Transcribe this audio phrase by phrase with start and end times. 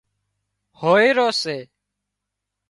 [0.79, 1.57] هوئيرو سي